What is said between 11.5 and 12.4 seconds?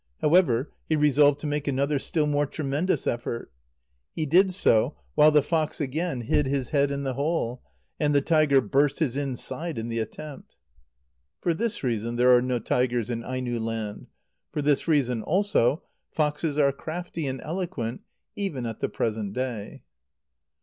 this reason there